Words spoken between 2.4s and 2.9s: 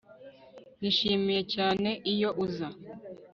uza